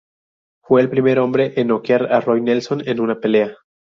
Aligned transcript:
Fue 0.63 0.81
el 0.81 0.89
primer 0.89 1.19
hombre 1.19 1.53
en 1.57 1.67
noquear 1.67 2.11
a 2.11 2.21
Roy 2.21 2.41
Nelson 2.41 2.81
en 2.87 3.01
una 3.01 3.19
pelea. 3.19 3.55